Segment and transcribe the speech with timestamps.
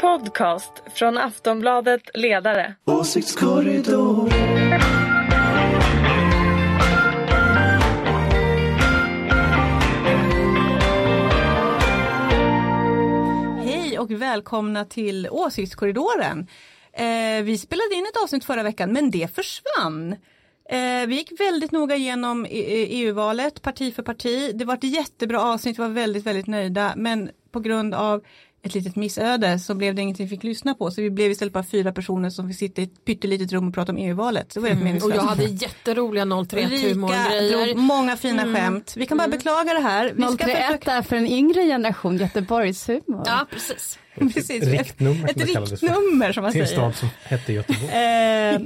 [0.00, 2.74] podcast från Aftonbladet Ledare.
[2.84, 4.30] Åsiktskorridor.
[13.64, 16.46] Hej och välkomna till Åsiktskorridoren.
[16.92, 20.12] Eh, vi spelade in ett avsnitt förra veckan men det försvann.
[20.70, 24.52] Eh, vi gick väldigt noga igenom EU-valet parti för parti.
[24.54, 26.92] Det var ett jättebra avsnitt, vi var väldigt, väldigt nöjda.
[26.96, 28.22] Men på grund av
[28.62, 30.90] ett litet missöde så blev det ingenting vi fick lyssna på.
[30.90, 33.74] Så vi blev istället bara fyra personer som fick sitta i ett pyttelitet rum och
[33.74, 34.52] prata om EU-valet.
[34.52, 37.66] Så det var Mm, och jag hade jätteroliga 031 humorgrejer.
[37.66, 38.94] drog många fina skämt.
[38.96, 40.12] Vi kan bara beklaga det här.
[40.16, 40.92] Vi ska 031 försöka...
[40.92, 43.22] är för en yngre generation Göteborgshumor.
[43.26, 43.98] Ja, precis.
[44.34, 44.64] Precis.
[44.64, 46.80] riktnummer Ett riktnummer som man Till en säger.
[46.80, 47.90] stad som hette Göteborg.
[47.92, 48.60] Eh,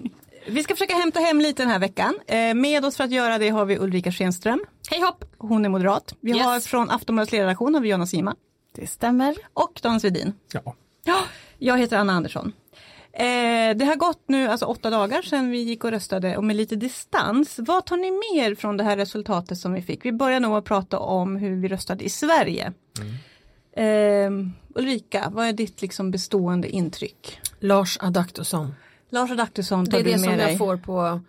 [0.47, 2.19] vi ska försöka hämta hem lite den här veckan.
[2.27, 4.64] Eh, med oss för att göra det har vi Ulrika Schenström.
[4.91, 5.24] Hej hopp!
[5.38, 6.14] Hon är moderat.
[6.20, 6.42] Vi Yes.
[6.42, 8.34] har från Aftonbladets ledarredaktion har vi Jonna Sima
[8.74, 9.34] Det stämmer.
[9.55, 10.33] och Dan Svedin.
[10.52, 10.74] Ja.
[11.05, 11.20] Ja,
[11.59, 12.52] jag heter Anna Andersson.
[13.12, 16.56] Eh, det har gått nu alltså åtta dagar sedan vi gick och röstade och med
[16.56, 17.55] lite distans.
[17.58, 20.05] Vad tar ni med er från det här resultatet som vi fick?
[20.05, 22.72] Vi börjar nog att prata om hur vi röstade i Sverige.
[23.77, 24.30] Eh,
[24.75, 27.41] Ulrika, vad är ditt liksom bestående intryck?
[27.61, 28.75] Lars Adaktusson.
[29.11, 30.48] Lars Adaktusson Det tar är du det med som dig.
[30.48, 31.20] jag får på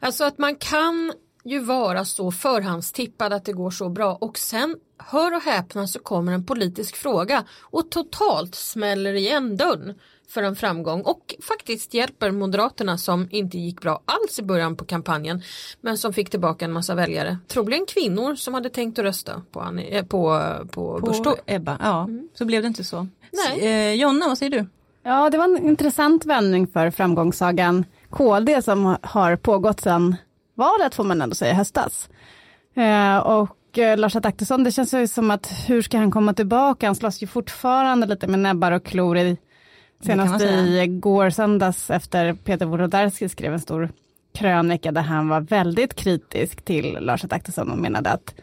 [0.00, 1.12] Alltså att man kan
[1.44, 5.98] ju vara så förhandstippad att det går så bra och sen hör och häpna så
[5.98, 9.94] kommer en politisk fråga och totalt smäller igen dörren
[10.28, 14.84] för en framgång och faktiskt hjälper Moderaterna som inte gick bra alls i början på
[14.84, 15.42] kampanjen
[15.80, 17.38] men som fick tillbaka en massa väljare.
[17.48, 21.36] Troligen kvinnor som hade tänkt att rösta på, Annie, eh, på, på, På.
[21.46, 22.08] Ebba, ja.
[22.34, 23.06] Så blev det inte så.
[23.32, 23.60] Nej.
[23.60, 24.66] Eh, Jonna, vad säger du?
[25.02, 30.16] Ja, det var en intressant vändning för framgångssagan KD som har pågått sedan
[30.62, 32.08] valet får man ändå säga, höstas.
[32.74, 36.86] Eh, och eh, Lars Adaktusson, det känns ju som att hur ska han komma tillbaka?
[36.86, 39.36] Han slåss ju fortfarande lite med näbbar och klor i
[40.02, 43.88] senast i går söndags efter Peter Wolodarski skrev en stor
[44.34, 48.34] krönika där han var väldigt kritisk till Lars Adaktusson och menade att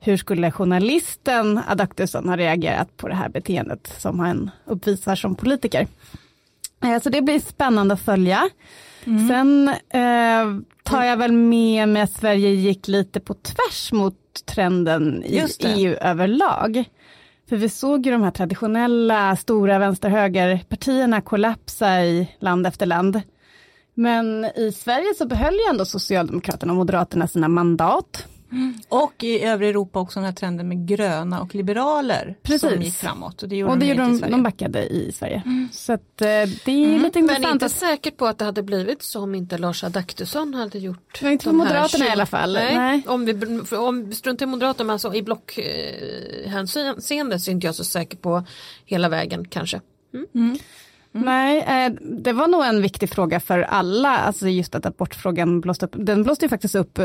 [0.00, 5.86] hur skulle journalisten Adaktusson ha reagerat på det här beteendet som han uppvisar som politiker?
[6.84, 8.48] Eh, Så det blir spännande att följa.
[9.04, 9.28] Mm.
[9.28, 15.24] Sen eh, tar jag väl med mig att Sverige gick lite på tvärs mot trenden
[15.24, 15.46] i.
[15.64, 16.84] EU överlag.
[17.48, 23.20] För vi såg ju de här traditionella stora vänster-höger-partierna kollapsa i land efter land.
[23.94, 28.26] Men i Sverige så behöll ju ändå Socialdemokraterna och Moderaterna sina mandat.
[28.88, 32.84] Och i övriga Europa också den här trenden med gröna och liberaler som Precis.
[32.84, 33.42] gick framåt.
[33.42, 35.42] Och det gjorde Och det de gjorde i de, de backade i Sverige.
[35.72, 37.54] Så att, eh, det är lite Men intressant.
[37.54, 41.18] inte att, säkert på att det hade blivit så om inte Lars Adaktusson hade gjort
[41.22, 42.52] Ja, inte för Moderaterna i tjugo- alla fall.
[42.52, 43.02] Nej, Nej.
[43.06, 47.84] Om vi om struntar i Moderaterna men alltså i blockhänseende så är inte jag så
[47.84, 48.44] säker på
[48.84, 49.80] hela vägen kanske.
[51.12, 55.86] Nej, eh, det var nog en viktig fråga för alla, alltså just att abortfrågan blåste
[55.86, 55.94] upp.
[55.94, 56.98] Den blåste ju faktiskt upp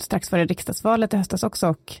[0.00, 1.96] strax före riksdagsvalet i höstas också och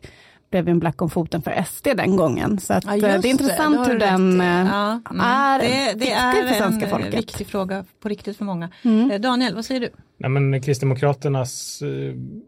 [0.50, 2.58] blev en black om foten för SD den gången.
[2.58, 5.20] Så att, Ja, eh, det är intressant har hur den eh, Ja, mm.
[5.20, 7.06] är det, det viktig är för svenska en folket.
[7.06, 7.14] Mm.
[7.14, 8.70] eh, viktig fråga på riktigt för många.
[8.82, 9.88] Eh, Daniel, vad säger du?
[10.18, 11.82] Nej, men Kristdemokraternas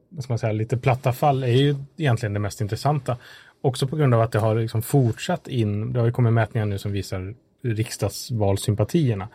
[0.09, 3.17] vad ska man säga, lite platta fall är ju egentligen det mest intressanta.
[3.61, 6.67] Också på grund av att det har liksom fortsatt in, det har ju kommit mätningar
[6.67, 7.34] nu som visar
[7.75, 9.28] riksdagsvalsympatierna.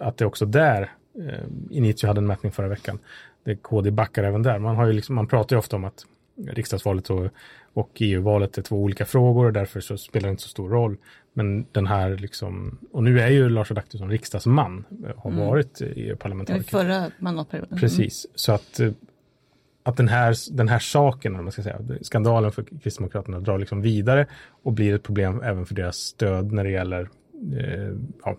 [0.00, 2.98] Att det också där, eh, Initio hade en mätning förra veckan,
[3.44, 4.58] det KD backar även där.
[4.58, 6.06] Man, har ju liksom, man pratar ju ofta om att
[6.46, 7.28] riksdagsvalet och,
[7.72, 10.96] och EU-valet är två olika frågor och därför så spelar det inte så stor roll.
[11.32, 15.84] Men den här liksom, och nu är ju Lars Adaktusson riksdagsman, eh, har varit Det
[15.84, 16.70] var EU-parlamentariker.
[16.70, 17.78] förra mandatperioden.
[17.78, 18.92] Precis, så att, eh,
[19.82, 23.82] att den, här, den här saken, om man ska säga, skandalen för Kristdemokraterna drar liksom
[23.82, 24.26] vidare
[24.62, 27.08] och blir ett problem även för deras stöd när det gäller
[28.24, 28.36] ja,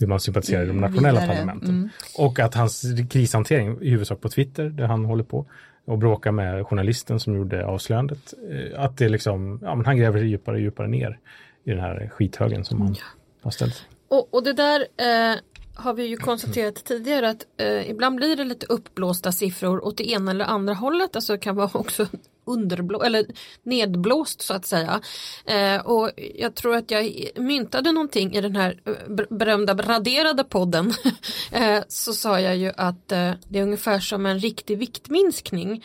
[0.00, 1.68] hur man sympatiserar i de nationella Vidare, parlamenten.
[1.68, 1.88] mm.
[2.18, 5.46] Och att hans krishantering, i huvudsak på Twitter, där han håller på
[5.84, 10.18] och bråkar med journalisten som gjorde avslöjandet, eh, att det liksom, ja, men han gräver
[10.18, 11.18] sig djupare och djupare ner
[11.64, 12.96] i den här skithögen som han
[13.42, 13.86] har ställt.
[14.08, 15.38] Och, och det där eh,
[15.74, 20.10] har vi ju konstaterat tidigare att eh, ibland blir det lite uppblåsta siffror åt det
[20.10, 21.16] ena eller andra hållet.
[21.16, 22.06] Alltså det kan vara också
[22.44, 23.26] underblå eller
[23.62, 25.00] nedblåst så att säga.
[25.44, 30.92] Eh, och jag tror att jag myntade någonting i den här eh, berömda raderade podden.
[31.52, 35.84] eh, så sa jag ju att eh, det är ungefär som en riktig viktminskning.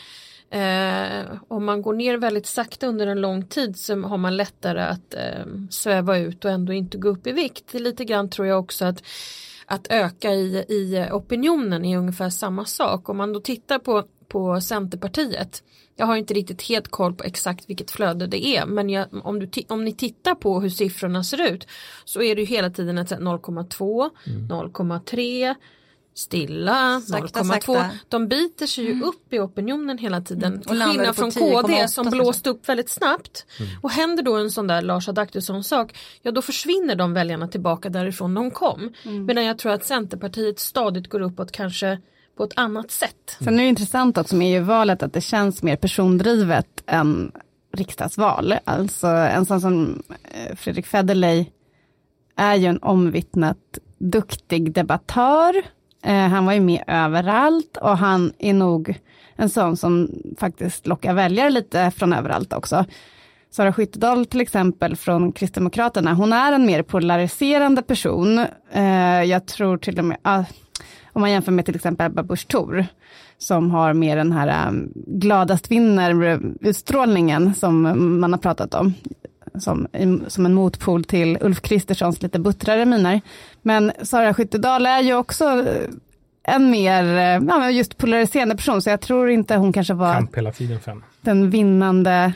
[0.50, 4.82] Eh, om man går ner väldigt sakta under en lång tid så har man lättare
[4.82, 7.74] att eh, sväva ut och ändå inte gå upp i vikt.
[7.74, 9.04] Lite grann tror jag också att
[9.70, 13.10] att öka i, i opinionen är ungefär samma sak.
[13.10, 15.64] Om man då tittar på, på Centerpartiet.
[15.96, 19.40] Jag har inte riktigt helt koll på exakt vilket flöde det är men jag, om,
[19.40, 21.68] du om ni tittar på hur siffrorna ser ut
[22.06, 25.56] så är det ju hela tiden ett 0,2, 0,3
[26.18, 27.44] stilla, Sakta, 0,2.
[27.44, 27.90] sakta.
[28.08, 30.58] De biter sig ju upp i opinionen hela tiden.
[30.58, 32.22] Och Till skillnad från 10,8 KD som kanske.
[32.22, 33.46] blåste upp väldigt snabbt.
[33.82, 37.90] Och händer då en sån där Lars Adaktusson sak, ja då försvinner de väljarna tillbaka
[37.90, 38.94] därifrån de kom.
[39.04, 42.00] Medan jag tror att Centerpartiet stadigt går uppåt kanske
[42.38, 43.38] på ett annat sätt.
[43.40, 47.32] Sen är det intressant också med EU-valet att det känns mer persondrivet än
[47.74, 48.56] riksdagsval.
[48.64, 51.46] Alltså en sån som eh, Fredrik Federley
[52.36, 55.64] är ju en omvittnat duktig debattör.
[56.04, 59.00] Eh, han var ju med överallt och han är nog
[59.36, 62.86] en sån som faktiskt lockar väljare lite från överallt också.
[63.50, 68.46] Sara Skyttedal till exempel från Kristdemokraterna, hon är en mer polariserande person.
[68.72, 70.44] Eh, jag tror till och med, ah,
[71.18, 72.86] om man jämför med till exempel Ebba Busch Thor,
[73.38, 77.82] som har mer den här um, gladast vinner-utstrålningen som
[78.20, 78.94] man har pratat om.
[79.60, 79.88] Som,
[80.28, 83.22] som en motpol till Ulf Kristerssons lite buttrare miner.
[83.62, 85.90] Men Sara Skyttedal är ju också eh,
[86.44, 90.14] en mer, eh, ja, men just polariserande person, så jag tror inte hon kanske var
[90.14, 91.02] Kamp hela tiden henne.
[91.22, 92.34] den vinnande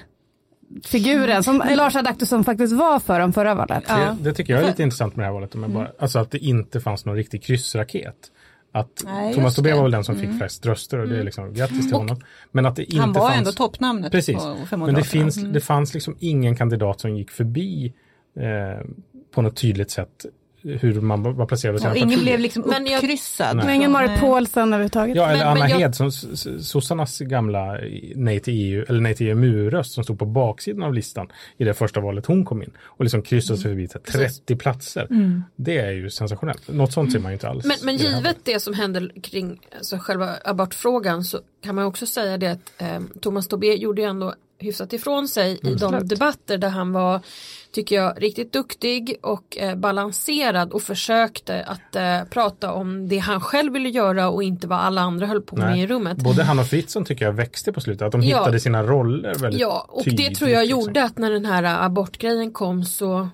[0.83, 3.88] figuren som Lars Adaktusson faktiskt var för om förra valet.
[3.88, 5.56] Det, det tycker jag är lite intressant med det här valet.
[5.56, 8.31] Jag bara, alltså att det inte fanns någon riktig kryssraket.
[8.71, 11.53] Att Nej, Thomas Tobé var väl den som fick flest röster och det är liksom
[11.53, 12.21] grattis till honom.
[12.51, 13.38] Men att det inte Han var fanns...
[13.38, 14.38] ändå toppnamnet Precis,
[14.71, 15.53] men det, finns, Mm.
[15.53, 17.94] det fanns liksom ingen kandidat som gick förbi
[18.39, 18.85] eh,
[19.33, 20.25] på något tydligt sätt
[20.63, 22.23] hur man var placerad Ja, sina ingen partier.
[22.23, 23.55] blev liksom Men jag- uppkryssad.
[23.57, 24.19] Men ingen Marit.
[24.19, 25.15] Paulsen överhuvudtaget.
[25.15, 26.11] Ja, eller Men- Anna men jag- Hed, som
[26.61, 27.77] sossarnas gamla
[28.15, 31.27] nej till EU, eller nej till EMU-röst som stod på baksidan av listan
[31.57, 35.07] i det första valet hon kom in och liksom kryssade sig förbi till 30 platser.
[35.55, 36.67] Det är ju sensationellt.
[36.67, 37.65] Något sånt ser man ju inte alls.
[37.65, 38.37] Men, men det givet valet.
[38.43, 42.99] det som händer kring alltså själva abortfrågan så kan man också säga det att eh,
[43.21, 47.19] Thomas Tobé gjorde ju ändå hyfsat ifrån sig i de debatter där han var,
[47.71, 53.41] tycker jag, riktigt duktig och eh, balanserad och försökte att eh, prata om det han
[53.41, 55.81] själv ville göra och inte vad alla andra höll på med Nej.
[55.81, 56.17] i rummet.
[56.17, 58.37] Både han och Fritzson tycker jag växte på slutet, att de Ja.
[58.39, 60.29] hittade sina roller väldigt Ja, och tydligt.
[60.29, 60.79] det tror jag liksom.
[60.81, 63.29] gjorde att när den här eh, abortgrejen kom så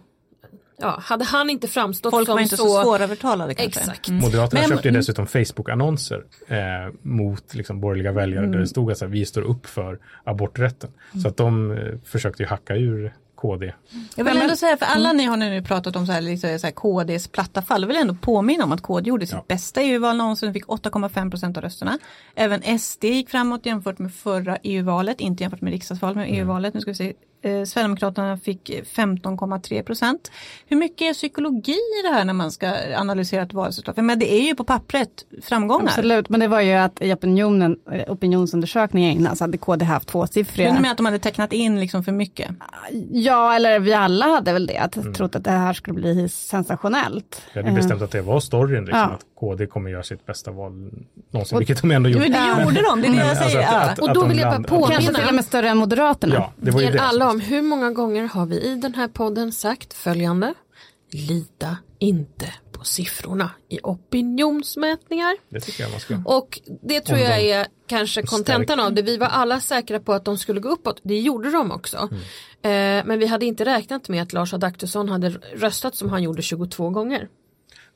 [0.77, 3.79] ja, hade han inte framstått Folk som var inte så, svårövertalade kanske.
[3.79, 4.09] Exakt.
[4.09, 6.57] Moderaterna Men- köpte ju dessutom Facebook-annonser eh,
[7.01, 10.89] mot liksom, borgerliga väljare där det stod att så här, vi står upp för aborträtten.
[11.21, 13.73] Så att de eh, försökte ju hacka ur KD.
[14.15, 16.67] Jag vill ändå säga, för alla ni har nu pratat om så här, liksom, så
[16.67, 19.45] här KDs platta fall, jag vill ändå påminna om att KD gjorde sitt Ja.
[19.47, 21.97] bästa EU-val någonsin, fick 8,5 procent av rösterna.
[22.35, 26.73] Även SD gick framåt jämfört med förra EU-valet, inte jämfört med riksdagsvalet, men EU-valet.
[26.73, 27.13] Nu ska vi se.
[27.47, 30.31] Eh, Sverigedemokraterna fick 15,3 procent.
[30.67, 33.95] Hur mycket är psykologi i det här när man ska analysera ett valresultat?
[33.95, 35.09] För Men det är ju på pappret
[35.43, 35.85] framgångar.
[35.85, 40.07] Absolut, men det var ju att i opinionen, eh, opinionsundersökningen innan så hade KD haft
[40.07, 40.67] tvåsiffriga.
[40.67, 42.49] Kunde med att de hade tecknat in liksom för mycket?
[43.11, 47.41] Ja, eller vi alla hade väl det, att trott att det här skulle bli sensationellt.
[47.53, 49.05] Vi hade bestämt att det var storyn, liksom, Ja.
[49.05, 50.71] att KD kommer göra sitt bästa val
[51.31, 52.29] någonsin, vilket de ändå Jo, gjorde.
[52.29, 53.59] men det gjorde de, det är det jag alltså säger.
[53.59, 53.79] att- Ja.
[53.79, 55.77] att- Och att då de vill jag bara påminna- Kanske till och med större än
[55.77, 56.35] Moderaterna.
[56.35, 56.99] Ja, det var ju det.
[57.01, 60.53] alla om hur många gånger har vi i den här podden sagt följande.
[61.11, 65.35] Lita inte på siffrorna i opinionsmätningar.
[65.49, 66.21] Det tycker jag man ska.
[66.25, 69.01] Och det tror jag är kanske kontentan av det.
[69.01, 71.01] Vi var alla säkra på att de skulle gå uppåt.
[71.03, 72.09] Det gjorde de också.
[72.61, 72.99] Mm.
[72.99, 76.41] Eh, men vi hade inte räknat med att Lars Adaktusson hade röstat som han gjorde
[76.41, 77.27] 22 gånger.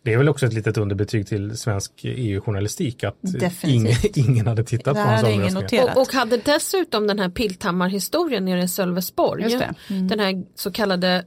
[0.04, 3.16] Det är väl också ett litet underbetyg till svensk EU-journalistik att
[3.64, 5.96] ingen, ingen hade tittat Det på hans omröstningar.
[5.96, 9.44] Och, och hade dessutom den här Pilthammar-historien nere i Sölvesborg.
[9.44, 9.74] Just det.
[9.88, 11.26] Den här så kallade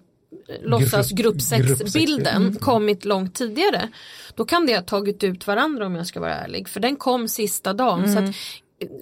[0.49, 3.89] eh, låtsas grupp Grupp 6-bilden sex, kommit långt tidigare.
[4.35, 6.69] Då kan det ha tagit ut varandra om jag ska vara ärlig.
[6.69, 8.13] För den kom sista dagen.
[8.13, 8.35] Så att, eh,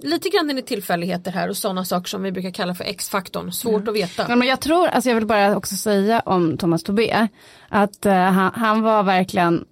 [0.02, 3.52] lite grann är det tillfälligheter här och sådana saker som vi brukar kalla för X-faktorn.
[3.52, 4.26] Svårt att veta.
[4.28, 7.28] Ja, men jag tror, alltså jag vill bara också säga om Thomas Tobé,
[7.68, 9.64] att eh, han, han var verkligen,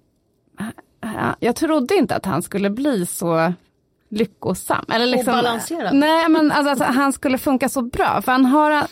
[1.03, 3.53] ha- jag trodde inte att han skulle bli så
[4.09, 4.85] lyckosam.
[4.93, 5.95] Eller liksom, balanserad.
[5.95, 8.87] Nej, men alltså, att han skulle funka så bra, för han har,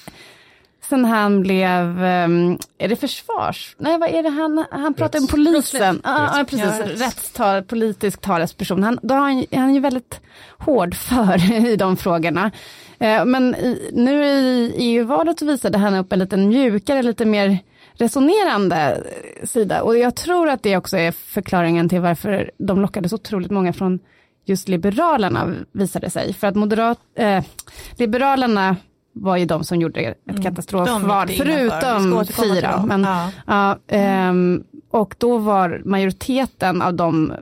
[0.90, 5.28] sen han blev, ehm, är det försvars, nej vad är det han, han pratar om
[5.28, 7.02] polisen, ja, ja precis, Ja, rätts.
[7.02, 10.20] rättstal, politisk talesperson, han, då han, han är ju väldigt
[10.58, 12.52] hård för i de frågorna.
[13.00, 17.58] Eh, Men i, nu i EU-valet visade han upp en lite mjukare, lite mer
[17.94, 19.04] resonerande
[19.44, 19.82] sida.
[19.84, 23.74] Och jag tror att det också är förklaringen till varför de lockade så otroligt många
[23.74, 24.00] från
[24.46, 26.34] just Liberalerna, visade sig.
[26.34, 27.44] För att moderat, eh,
[27.98, 28.76] Liberalerna
[29.14, 31.28] var ju de som gjorde ett katastrofval.
[31.28, 32.72] Vi ska förutom fyra.
[32.78, 32.88] dem.
[32.88, 33.30] Men, Ja.
[33.48, 37.34] ja, ehm, och då var majoriteten av de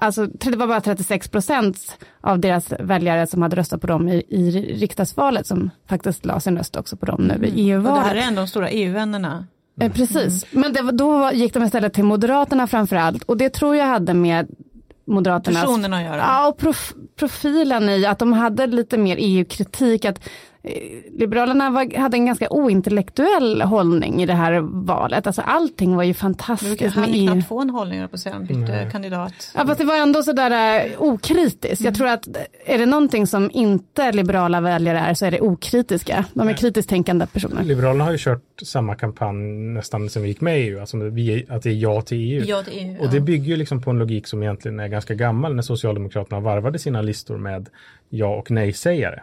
[0.00, 4.22] alltså det var bara 36 procent av deras väljare som hade röstat på dem i,
[4.28, 8.06] i riksdagsvalet som faktiskt la sin röst också på dem nu i Och det EU-valet.
[8.06, 9.46] här är ändå de stora EU-vännerna.
[9.80, 13.76] Eh, Precis, men det, då gick de istället till Moderaterna framför allt och det tror
[13.76, 14.48] jag hade med
[15.06, 16.16] Moderaternas Personerna att göra.
[16.16, 20.28] Ja, och prof, profilen i att de hade lite mer EU-kritik, att
[21.18, 26.14] Liberalerna var, hade en ganska ointellektuell hållning i det här valet, alltså allting var ju
[26.14, 27.26] fantastiskt han EU.
[27.32, 29.52] knappt få en hållning på säga, han bytte kandidat.
[29.54, 31.84] Ja, fast det var ändå sådär uh, okritiskt.
[31.84, 32.28] Jag tror att
[32.66, 36.24] är det någonting som inte liberala väljare är så är det okritiska.
[36.34, 37.64] De är kritiskt tänkande personer.
[37.64, 39.36] Liberalerna har ju kört samma kampanj
[39.74, 42.44] nästan sen vi gick med i EU, alltså vi, att det är ja till EU.
[42.44, 45.14] Ja, det är, Och det bygger ju liksom på en logik som egentligen är ganska
[45.14, 47.68] gammal när Socialdemokraterna varvade sina listor med
[48.08, 49.22] ja och nej-sägare.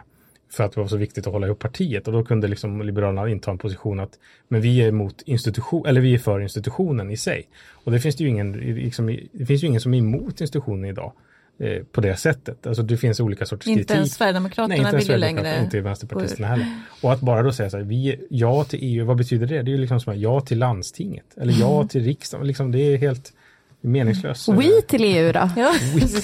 [0.50, 3.28] För att det var så viktigt att hålla ihop partiet och då kunde liksom Liberalerna
[3.28, 7.16] inta en position att men vi är emot institution, eller vi är för institutionen i
[7.16, 7.48] sig.
[7.72, 10.84] Och det finns det ju ingen, liksom, det finns ju ingen som är emot institutionen
[10.84, 11.12] idag
[11.58, 12.66] eh, på det sättet.
[12.66, 13.94] Alltså det finns olika sorters Inte kritik.
[13.94, 15.64] ens Sverigedemokraterna Nej, inte ens vill Sverigedemokraterna, längre.
[15.64, 16.66] inte Vänsterpartisterna heller.
[17.02, 19.62] Och att bara då säga så här, vi ja till EU, vad betyder det?
[19.62, 22.96] Det är ju liksom som ja till landstinget, eller ja till riksdagen, liksom, det är
[22.96, 23.32] helt
[23.86, 24.48] meningslöst.
[24.52, 25.50] We till EU då?
[25.56, 25.74] Ja,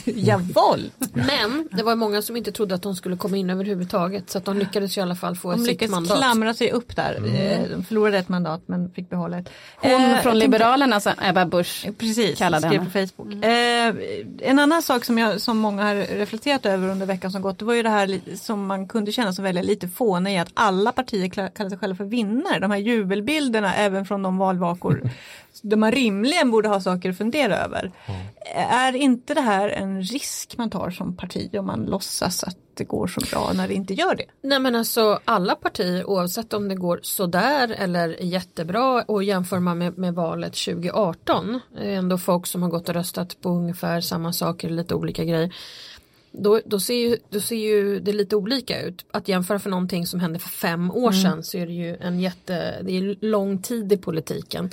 [0.04, 0.90] Javol!
[1.12, 4.44] Men det var många som inte trodde att de skulle komma in överhuvudtaget så att
[4.44, 6.18] de lyckades i alla fall få De sitt lyckades mandat.
[6.18, 7.14] klamra sig upp där.
[7.26, 9.48] Eh, De förlorade ett mandat men fick behålla ett.
[9.76, 11.86] Hon Eh, från tänkte- Liberalerna, som Ebba Busch.
[11.98, 12.84] Precis, kallade henne.
[12.84, 13.44] på Facebook.
[13.44, 13.94] Eh,
[14.50, 17.64] en annan sak som, jag, som många har reflekterat över under veckan som gått, det
[17.64, 21.28] var ju det här som man kunde känna som väldigt lite fånig, att alla partier
[21.28, 22.58] kallar sig själva för vinnare.
[22.58, 25.10] De här jubelbilderna även från de valvakor
[25.62, 27.92] där man rimligen borde ha saker att fundera över.
[28.54, 32.84] Är inte det här en risk man tar som parti om man låtsas att det
[32.84, 34.24] går så bra när det inte gör det?
[34.42, 39.78] Nej men alltså alla partier oavsett om det går sådär eller jättebra och jämför man
[39.78, 44.00] med, med valet 2018 det är ändå folk som har gått och röstat på ungefär
[44.00, 45.54] samma saker, lite olika grejer.
[46.32, 49.04] Då, då, ser ju, då ser ju det lite olika ut.
[49.10, 52.20] Att jämföra för någonting som hände för fem år sedan så är det ju en
[52.20, 54.70] jätte, det är lång tid i politiken.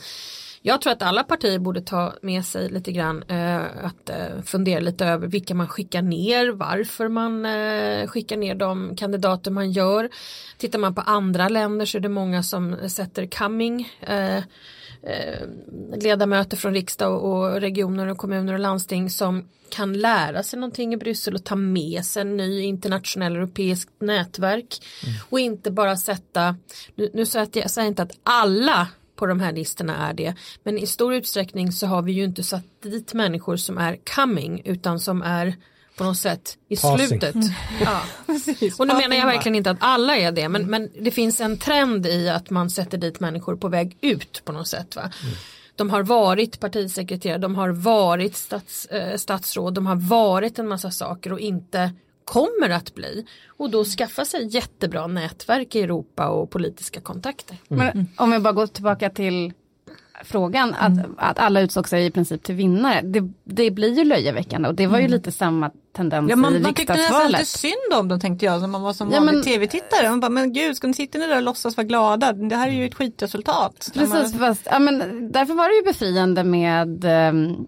[0.61, 4.79] Jag tror att alla partier borde ta med sig lite grann eh, att eh, fundera
[4.79, 10.09] lite över vilka man skickar ner, varför man eh, skickar ner de kandidater man gör.
[10.57, 15.47] Tittar man på andra länder så är det många som sätter coming eh, eh,
[16.01, 20.97] ledamöter från riksdag och, regioner och kommuner och landsting som kan lära sig någonting i
[20.97, 24.77] Bryssel och ta med sig en ny internationell europeisk nätverk
[25.29, 26.55] och inte bara sätta,
[26.95, 28.87] nu, nu säger jag, jag säger inte att alla
[29.19, 30.33] på de här listorna är det.
[30.63, 34.61] Men i stor utsträckning så har vi ju inte satt dit människor som är coming
[34.65, 35.55] utan som är
[35.97, 37.07] på något sätt i Passing.
[37.07, 37.35] slutet.
[37.81, 38.01] Ja.
[38.79, 41.57] Och nu menar jag verkligen inte att alla är det men, men det finns en
[41.57, 44.95] trend i att man sätter dit människor på väg ut på något sätt.
[44.95, 45.11] Va?
[45.75, 50.91] De har varit partisekreterare, de har varit stats, eh, statsråd, de har varit en massa
[50.91, 51.91] saker och inte
[52.29, 53.25] kommer att bli.
[53.48, 57.57] Och då skaffa sig jättebra nätverk i Europa och politiska kontakter.
[57.67, 59.53] Men om vi bara går tillbaka till
[60.23, 63.01] frågan, att, att alla utsåg sig i princip till vinnare.
[63.01, 66.61] Det, det blir ju löjeväckande och det var ju lite samma tendens Ja, i man,
[66.61, 67.39] man tyckte nästan riksdagsvalet.
[67.39, 70.09] lite synd om dem tänkte jag, som man var som Ja, vanlig tv-tittare.
[70.09, 72.33] Man bara, men gud, ska ni sitta ner där och låtsas vara glada?
[72.33, 73.91] Det här är ju ett skitresultat.
[73.93, 74.97] Precis, fast, ja, men,
[75.31, 77.67] därför var det ju befriande med ehm,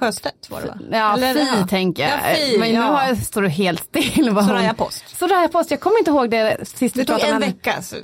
[0.00, 0.78] Sjöstedt var det va?
[0.92, 1.66] Ja, Eller, Fi ja.
[1.66, 2.12] tänker jag.
[2.12, 3.08] Ja, Fi, men nu ja.
[3.08, 4.26] jag, står det helt still.
[4.26, 5.18] Soraya Post.
[5.18, 7.54] Soraya Post, jag kommer inte ihåg det sist Det vi tog pratade en om henne.
[7.54, 7.82] vecka.
[7.82, 7.96] Så.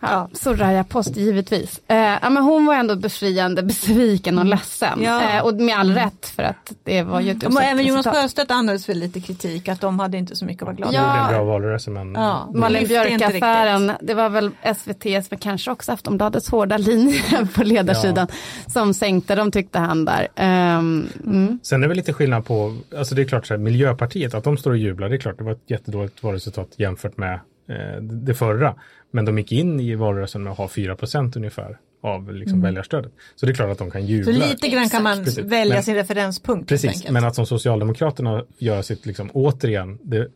[0.00, 1.80] Ja, Soraya Post, givetvis.
[1.88, 5.02] Eh, ja, men hon var ändå befriande besviken och ledsen.
[5.02, 5.22] Ja.
[5.36, 8.06] Eh, och med all rätt för att det var ju ett Ja, uselt även Jonas.
[8.06, 10.96] Sjöstedt andades väl lite kritik att de hade inte så mycket att vara glada Det
[10.96, 11.16] Ja.
[11.16, 12.50] gjorde en bra valrörelse men Ja.
[12.54, 17.22] Malin lyfte inte Björk-affären, det var väl SVTs, men kanske också Aftonbladets hårda linje
[17.54, 18.26] på ledarsidan
[18.66, 20.28] som sänkte, de tyckte han där.
[20.36, 21.58] Ehm, mm.
[21.62, 24.44] Sen är det väl lite skillnad på, alltså det är klart så här, Miljöpartiet, att
[24.44, 28.02] de står och jublar, det är klart det var ett jättedåligt valresultat jämfört med eh,
[28.02, 28.74] det förra.
[29.10, 33.12] Men de gick in i valrörelsen med att ha 4% ungefär av liksom väljarstödet.
[33.36, 34.32] Så det är klart att de kan Så jubla.
[34.32, 35.44] lite grann kan man Precis.
[35.44, 36.68] välja Men- sin referenspunkt.
[36.68, 40.28] Precis, men att som Socialdemokraterna gör sitt, liksom, återigen, det,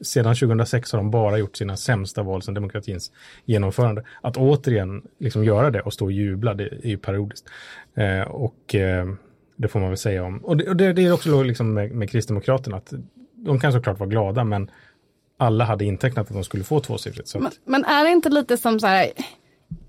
[0.00, 3.12] sedan 2006 har de bara gjort sina sämsta val sedan demokratins
[3.44, 4.04] genomförande.
[4.20, 7.46] Att återigen liksom göra det och stå och jubla, det är ju periodiskt.
[7.94, 9.06] Eh, och eh,
[9.56, 10.38] det får man väl säga om.
[10.38, 12.92] Och det, och det, det är också liksom med, med Kristdemokraterna, att
[13.34, 14.70] de kan såklart vara glada, men
[15.40, 17.34] alla hade intecknat att de skulle få tvåsiffrigt.
[17.34, 19.12] Men, men är det inte lite som så här,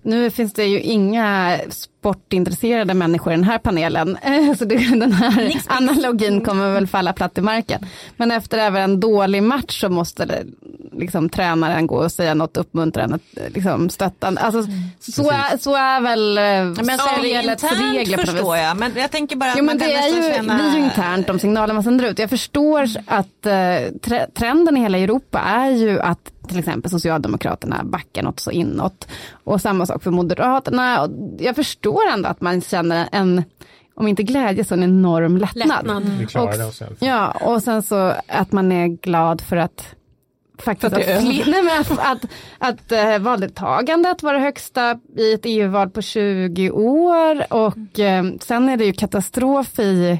[0.03, 4.17] nu finns det ju inga sportintresserade människor i den här panelen,
[4.57, 7.85] så det, den här analogin kommer väl falla platt i marken.
[8.17, 10.43] Men efter även en dålig match så måste det,
[10.91, 14.41] liksom, tränaren gå och säga något uppmuntrande, liksom, stöttande.
[14.41, 18.91] Alltså, så, är, så är väl eh, Men spelets internt regler på förstår jag, men
[18.95, 20.55] jag tänker bara att Jo, men det är ju, känna...
[20.55, 22.19] blir ju internt de signaler man sänder ut.
[22.19, 23.53] Jag förstår att eh,
[24.01, 29.07] tre, trenden i hela Europa är ju att till exempel Socialdemokraterna backar något så inåt.
[29.43, 31.01] Och samma sak för Moderaterna.
[31.01, 33.43] Och jag förstår ändå att man känner en,
[33.95, 35.67] om inte glädje så en enorm lättnad.
[35.67, 36.29] Lättnad.
[36.29, 36.97] Klarade Och-.
[36.99, 39.95] Ja, och sen så att man är glad för att
[40.57, 42.25] faktiskt För att att, men att, att,
[42.57, 48.69] att eh, valdeltagandet var det högsta i ett EU-val på 20 år och eh, sen
[48.69, 50.19] är det ju katastrof i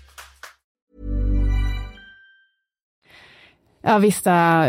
[3.81, 4.65] Ja, vissa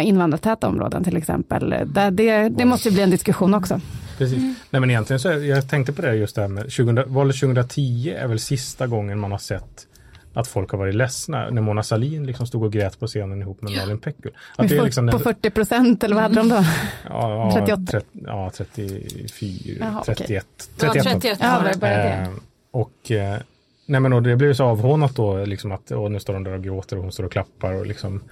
[0.00, 1.74] invandrartäta områden till exempel.
[1.86, 3.80] Där det, det måste ju bli en diskussion också.
[4.18, 4.38] Precis.
[4.70, 7.40] Nej men egentligen så, är, jag tänkte på det just det här med 2000, valet
[7.40, 9.86] 2010 är väl sista gången man har sett
[10.34, 11.50] att folk har varit ledsna.
[11.50, 14.32] När Mona Sahlin liksom stod och grät på scenen ihop med Malin Pekgul.
[14.56, 16.54] Att det är liksom på den- 40 procent eller vad hade de då?
[17.08, 17.82] ja, ja, 38.
[17.90, 20.14] 30, ja, 34, Jaha, okej.
[20.16, 20.46] 31.
[20.80, 21.04] Ja, 31.
[21.22, 21.80] 31 Ja, det.
[21.80, 22.12] det det.
[22.12, 22.28] Eh,
[22.70, 23.38] och eh,
[23.86, 26.52] nej men och det blev så avhånat då, liksom att och nu står de där
[26.52, 28.22] och gråter och hon står och klappar och liksom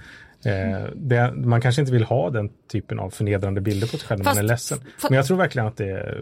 [0.45, 4.19] eh, det, man kanske inte vill ha den typen av förnedrande bilder på sig själv
[4.19, 4.79] när man är ledsen.
[5.03, 6.21] Men jag tror verkligen att det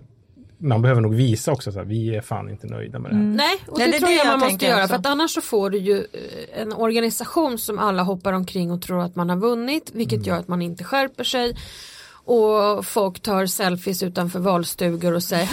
[0.64, 3.24] man behöver nog visa också att vi är fan inte nöjda med det här.
[3.24, 4.88] Nej, och Nej, det, det är tror det jag jag man måste göra också.
[4.88, 8.82] för att annars så får du ju eh, en organisation som alla hoppar omkring och
[8.82, 11.58] tror att man har vunnit vilket gör att man inte skärper sig
[12.26, 15.50] och folk tar selfies utanför valstugor och säger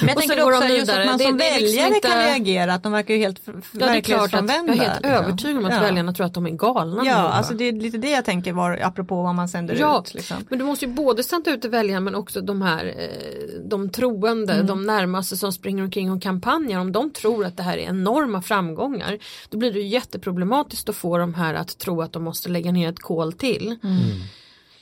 [0.00, 1.66] Men jag och så tänker går också de just att man Det- som det liksom
[1.76, 4.72] väljare inte- kan reagera, att de verkar ju helt Ja att jag verklighetsfrånvända.
[4.72, 5.10] är helt liksom.
[5.24, 5.80] övertygad om att Ja.
[5.80, 7.02] väljarna tror att de är galna.
[7.04, 7.34] Ja, allihopa.
[7.34, 10.14] alltså det är lite det jag tänker var apropå vad man sänder Ja, ut.
[10.14, 10.36] Liksom.
[10.48, 13.90] men du måste ju både sända ut till väljarna men också de här eh, de
[13.90, 14.66] troende, Mm.
[14.66, 16.80] de närmaste som springer omkring och kampanjar.
[16.80, 20.96] Om de tror att det här är enorma framgångar då blir det ju jätteproblematiskt att
[20.96, 23.66] få de här att tro att de måste lägga ner ett kol till.
[23.82, 23.98] Mm.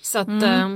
[0.02, 0.68] Så att eh,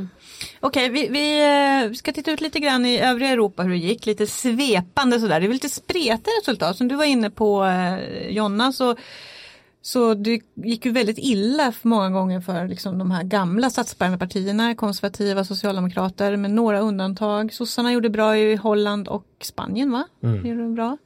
[0.61, 1.40] Okej, vi, vi
[1.87, 5.40] eh, ska titta ut lite grann i övriga Europa hur det gick, lite svepande sådär.
[5.40, 6.76] Det är väl lite spretiga resultat.
[6.76, 8.96] Som du var inne på eh, Jonna så,
[9.83, 14.18] så det gick ju väldigt illa för många gånger för liksom, de här gamla statsbärande
[14.18, 17.53] partierna, konservativa socialdemokrater med några undantag.
[17.53, 20.05] Sossarna gjorde bra i Holland och Spanien va?
[20.22, 20.46] Mm.
[20.46, 20.98] Gjorde de bra.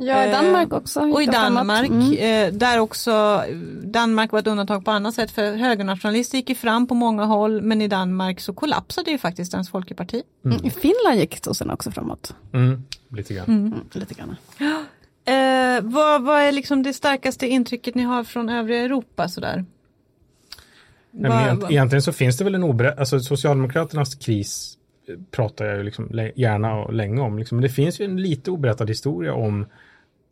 [0.00, 1.00] Ja, i Danmark också.
[1.00, 1.26] Och i.
[1.26, 2.48] Danmark, Mm.
[2.48, 3.42] eh, där också,
[3.84, 7.62] Danmark var ett undantag på annat sätt för högernationalister gick ju fram på många håll
[7.62, 10.22] men i Danmark så kollapsade ju faktiskt ens Folkeparti.
[10.44, 10.66] Mm.
[10.66, 12.34] I Finland gick sossarna också framåt.
[12.52, 13.44] Mm, lite grann.
[13.48, 14.36] Mm, lite grann.
[15.24, 19.64] Eh, vad, vad är liksom det starkaste intrycket ni har från övriga Europa sådär?
[21.12, 25.64] Nej, men egent, egentligen så finns det väl en oberätt, alltså Socialdemokraternas kris eh, pratar
[25.64, 27.38] jag ju liksom gärna och länge om.
[27.38, 27.56] Liksom.
[27.56, 29.66] Men det finns ju en lite oberättad historia om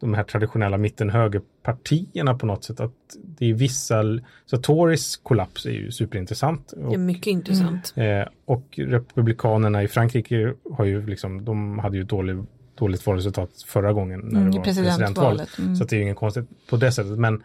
[0.01, 2.81] de här traditionella mitten-högerpartierna på något sätt.
[2.81, 2.93] Att
[3.25, 4.03] det är vissa,
[4.47, 6.75] så Tories kollaps är ju superintressant.
[6.77, 7.93] det är mycket intressant.
[7.97, 13.93] Eh, och republikanerna i Frankrike har ju liksom, de hade ju dålig, dåligt valresultat förra
[13.93, 14.99] gången när Mm, det var presidentvalet.
[14.99, 15.59] presidentvalet.
[15.59, 15.77] Mm.
[15.77, 17.19] Så att det är ju inget konstigt på det sättet.
[17.19, 17.43] Men,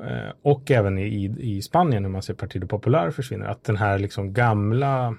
[0.00, 3.98] eh, och även i, i, Spanien när man ser Partido Popular försvinner, att den här
[3.98, 5.16] liksom gamla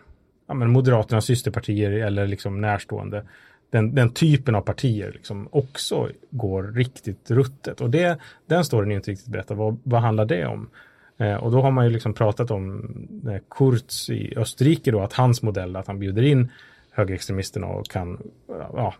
[0.47, 3.23] ja, men Moderaternas systerpartier eller liksom närstående
[3.69, 7.81] den, den typen av partier liksom också går riktigt ruttet.
[7.81, 9.55] Och det, den storyn är inte riktigt berättad.
[9.55, 10.69] Vad, vad handlar det om?
[11.17, 12.89] Eh, och då har man ju liksom pratat om
[13.27, 16.51] eh, Kurz i Österrike då, att hans modell, att han bjuder in
[16.91, 18.93] högerextremisterna och kan ja,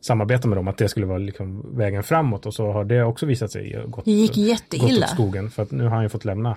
[0.00, 2.46] samarbeta med dem, att det skulle vara liksom vägen framåt.
[2.46, 5.06] Och så har det också visat sig gått, Det gick gått jätteilla.
[5.06, 6.56] åt skogen, för att nu har han ju fått lämna.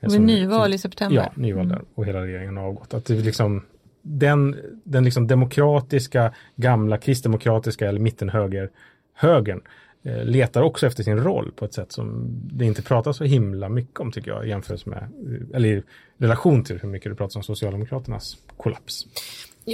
[0.00, 1.16] Det var nyval i september.
[1.16, 2.94] Ja, nyval där och hela regeringen har avgått.
[2.94, 3.62] Att det liksom
[4.02, 8.70] den, den liksom demokratiska, gamla kristdemokratiska eller mittenhöger
[9.14, 9.60] högern
[10.04, 13.68] eh, letar också efter sin roll på ett sätt som det inte pratas så himla
[13.68, 15.08] mycket om tycker jag jämfört med,
[15.54, 15.82] eller i
[16.18, 19.06] relation till hur mycket det pratas om Socialdemokraternas kollaps.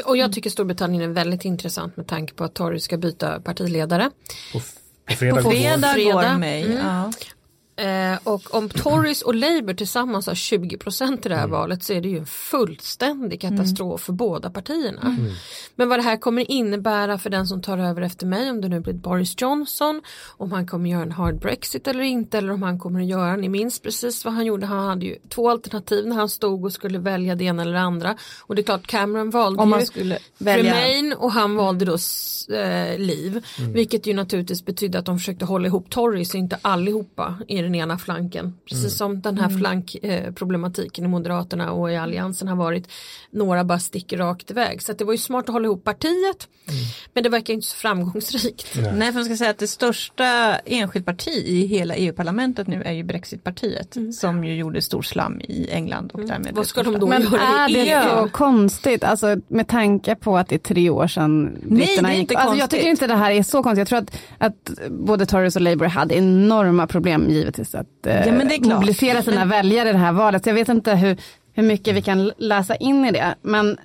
[0.05, 4.11] Och jag tycker Storbritannien är väldigt intressant med tanke på att Tory ska byta partiledare.
[4.53, 4.59] På,
[5.05, 6.13] på fredag, På går- fredag, Fredag.
[6.33, 6.63] går mig.
[6.65, 6.79] Mm.
[6.79, 7.13] Ja.
[7.79, 11.59] Eh, och om Tories och Labour tillsammans har 20 procent i det här Mm.
[11.59, 15.01] valet så är det ju en fullständig katastrof för båda partierna.
[15.01, 15.33] Mm.
[15.75, 18.69] Men vad det här kommer innebära för den som tar över efter mig, om det
[18.69, 20.03] nu blir Boris Johnson,
[20.37, 23.37] om han kommer göra en hard Brexit eller inte, eller om han kommer att göra,
[23.37, 26.73] ni minns precis vad han gjorde, han hade ju två alternativ när han stod och
[26.73, 28.17] skulle välja det ena eller det andra.
[28.41, 30.75] Och det är klart Cameron valde Om man ju skulle välja.
[30.75, 31.97] Remain och han valde då
[32.55, 33.45] eh, Liv.
[33.75, 37.99] Vilket ju naturligtvis betydde att de försökte hålla ihop Tories, inte allihopa i den ena
[37.99, 38.55] flanken.
[38.69, 42.89] Precis som den här flankproblematiken eh, problematiken i Moderaterna och i Alliansen har varit.
[43.31, 44.83] Några bara sticker rakt iväg.
[44.83, 46.49] Så att det var ju smart att hålla ihop partiet.
[47.15, 48.67] Men det verkar inte så framgångsrikt.
[48.95, 52.93] Nej, för man ska säga att det största enskilt parti i hela EU-parlamentet nu är
[52.93, 56.99] ju Brexitpartiet som ju gjorde stor slam i England och därmed Vad det ska de
[56.99, 58.03] då Men göra är i det EU?
[58.03, 62.19] så konstigt, alltså med tanke på att det är tre år sedan britterna det är
[62.19, 62.35] gick?
[62.35, 63.79] Alltså, jag tycker inte det här är så konstigt.
[63.79, 67.27] Jag tror att, att både Tories och Labour hade enorma problem
[67.59, 68.67] givetvis att eh, Ja, men klart.
[68.67, 70.45] mobilisera sina väljare i det här valet.
[70.45, 71.17] Så jag vet inte hur,
[71.53, 73.35] hur mycket vi kan läsa in i det.
[73.43, 73.77] Men,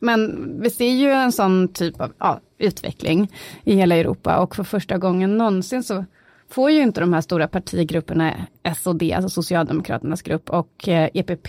[0.00, 3.32] men vi ser ju en sån typ av ja, utveckling
[3.64, 6.04] i hela Europa och för första gången någonsin så
[6.50, 11.08] får ju inte de här stora partigrupperna S och D, alltså Socialdemokraternas grupp och eh,
[11.14, 11.48] EPP,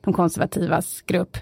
[0.00, 1.36] de konservativas grupp,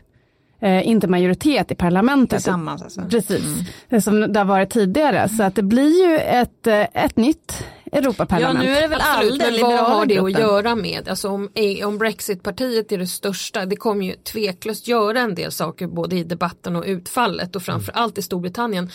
[0.60, 2.38] eh, inte majoritet i parlamentet.
[2.38, 3.02] Tillsammans alltså.
[3.10, 3.42] Precis,
[3.88, 5.28] Det som det har varit tidigare.
[5.28, 8.64] Så att det blir ju ett, eh, ett nytt Ja, Europaparlament.
[8.64, 10.42] nu är det väl Absolut, aldrig men vad har det att gruppen.
[10.42, 11.08] göra med?
[11.08, 11.48] Alltså om,
[11.84, 16.24] om Brexitpartiet är det största, det kommer ju tveklöst göra en del saker både i
[16.24, 18.90] debatten och utfallet och framförallt i Storbritannien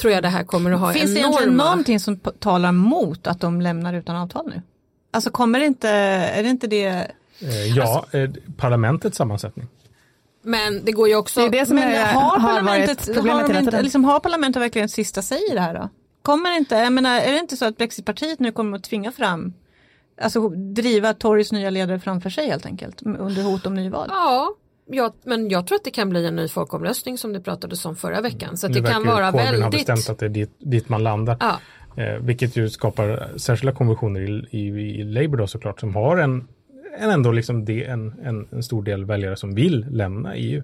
[0.00, 1.64] tror jag det här kommer att ha Finns det egentligen enorma...
[1.64, 4.62] någonting som talar mot att de lämnar utan avtal nu?
[5.10, 6.86] Alltså kommer det inte, är det inte det?
[7.38, 9.68] Eh, ja, eh, parlamentets sammansättning.
[10.42, 11.40] Men det går ju också...
[11.40, 14.20] Det är det som Men är, har har parlamentet, varit problemet har, inte, liksom, har
[14.20, 15.88] parlamentet verkligen sista säg i det här då?
[16.24, 19.52] Kommer inte, jag menar, är det inte så att Brexitpartiet nu kommer att tvinga fram,
[20.20, 24.08] alltså driva Tories nya ledare framför sig helt enkelt under hot om nyval?
[24.10, 24.54] Ja,
[24.86, 27.96] ja, men jag tror att det kan bli en ny folkomröstning som det pratades om
[27.96, 28.56] förra veckan.
[28.56, 29.70] Så att det kan vara Corbyn väldigt...
[29.70, 31.36] bestämt att det är dit, dit man landar.
[31.40, 31.58] Ja,
[31.96, 36.48] Eh, vilket ju skapar särskilda konventioner i, i, i Labour då såklart som har en,
[36.98, 40.62] en ändå liksom det, en, en, en stor del väljare som vill lämna EU.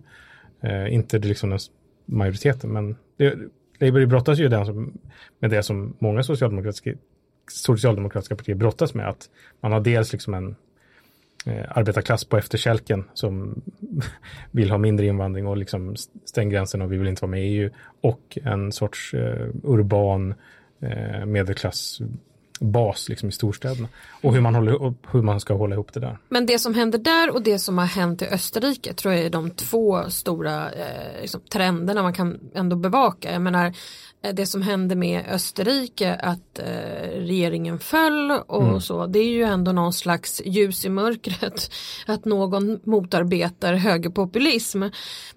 [0.63, 1.59] Eh, inte det liksom den
[2.07, 3.35] majoriteten men det,
[3.81, 4.99] Labour brottas ju den som,
[5.39, 6.95] med det som många socialdemokratiska,
[7.51, 9.09] socialdemokratiska partier brottas med.
[9.09, 10.57] Att man har dels liksom en
[11.47, 13.63] eh, arbetarklass på efterkälken som
[14.51, 17.59] vill ha mindre invandring och liksom stäng gränsen och vi vill inte vara med i
[17.59, 17.71] EU.
[18.01, 20.35] Och en sorts eh, urban
[20.81, 21.27] eh,
[22.61, 23.89] medelklassbas liksom i storstäderna.
[24.23, 26.19] Och hur man, håller, hur man ska hålla ihop det där.
[26.29, 29.31] men det som händer där och det som har hänt i Österrike tror jag är
[29.31, 33.33] de två stora eh, liksom, trenderna man kan ändå bevaka.
[33.33, 33.73] Jag menar,
[34.23, 36.65] eh, det som hände med Österrike att eh,
[37.15, 41.71] regeringen föll och så det är ju ändå någon slags ljus i mörkret
[42.07, 44.83] att någon motarbetar högerpopulism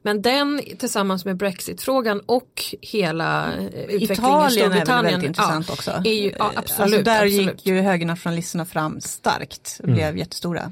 [0.02, 5.28] men den tillsammans med Brexitfrågan och hela eh, utvecklingen i Italien är väl Storbritannien väldigt
[5.28, 5.92] intressant också.
[5.92, 7.48] är ju, ja, absolut, alltså där absolut.
[7.48, 10.72] gick ju högernationalisterna fram starkt och blev jättestora.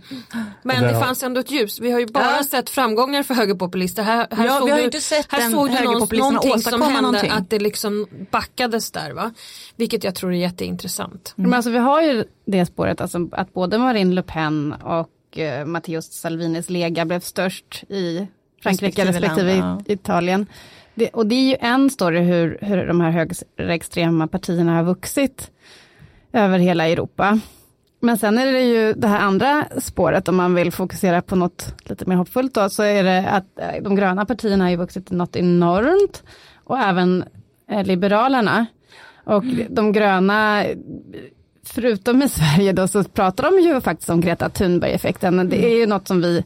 [0.64, 1.80] Men det fanns ändå ett ljus.
[1.80, 2.44] Vi har ju bara Ja.
[2.44, 4.04] sett framgångar för högerpopulister.
[4.04, 6.60] Här, här Ja, såg vi har du, ju inte sett här den såg du någonting
[6.60, 7.32] som hände någonting.
[7.32, 9.34] att det liksom backades där va.
[9.76, 11.34] Vilket jag tror är jätteintressant.
[11.36, 15.66] Men alltså vi har ju det spåret, alltså, att både Marine Le Pen och eh,
[15.66, 18.28] Matteo Salvinis Lega blev störst i
[18.64, 20.46] Frankrike Respektive respektive, land, i Italien.
[20.96, 25.52] Det, och det är ju en story hur, hur de här högerextrema partierna har vuxit
[26.34, 27.40] över hela Europa.
[28.00, 31.76] Men sen är det ju det här andra spåret, om man vill fokusera på något
[31.84, 35.12] lite mer hoppfullt då, så är det att eh, de gröna partierna har ju vuxit
[35.12, 36.24] något enormt
[36.64, 37.24] och även
[37.72, 38.66] eh, Liberalerna.
[39.24, 40.66] Och de gröna,
[41.66, 45.50] förutom i Sverige då, så pratar de ju faktiskt om Greta Thunberg-effekten.
[45.50, 46.44] Det är ju något som vi,